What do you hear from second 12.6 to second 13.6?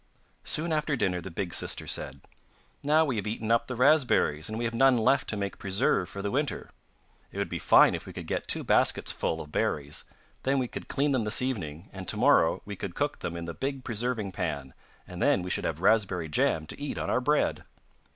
we could cook them in the